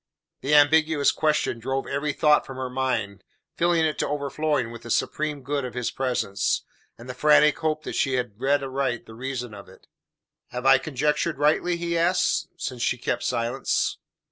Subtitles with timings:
[0.39, 3.23] The ambiguous question drove every thought from her mind,
[3.55, 6.63] filling it to overflowing with the supreme good of his presence,
[6.97, 9.85] and the frantic hope that she had read aright the reason of it.
[10.47, 13.99] "Have I conjectured rightly?" he asked, since she kept silence.